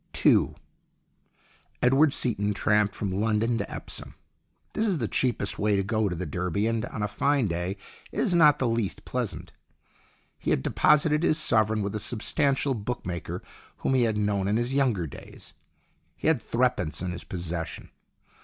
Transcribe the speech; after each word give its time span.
II 0.25 0.55
EDWARD 1.83 2.11
SEATON 2.11 2.55
tramped 2.55 2.95
from 2.95 3.11
London 3.11 3.59
to 3.59 3.69
Epsom. 3.71 4.15
This 4.73 4.87
is 4.87 4.97
the 4.97 5.07
cheapest 5.07 5.59
way 5.59 5.75
to 5.75 5.83
go 5.83 6.09
to 6.09 6.15
the 6.15 6.25
Derby, 6.25 6.65
and 6.65 6.85
on 6.87 7.03
a 7.03 7.07
fine 7.07 7.45
day 7.47 7.77
it 8.11 8.19
is 8.19 8.33
not 8.33 8.57
the 8.57 8.67
least 8.67 9.05
pleasant. 9.05 9.53
He 10.39 10.49
had 10.49 10.63
deposited 10.63 11.21
his 11.21 11.37
sovereign 11.37 11.83
with 11.83 11.93
a 11.93 11.99
substantial 11.99 12.73
bookmaker 12.73 13.43
whom 13.77 13.93
he 13.93 14.01
had 14.05 14.17
known 14.17 14.47
in 14.47 14.57
his 14.57 14.73
younger 14.73 15.05
days. 15.05 15.53
He 16.17 16.27
had 16.27 16.41
threepence 16.41 17.03
in 17.03 17.11
his 17.11 17.23
possession. 17.23 17.91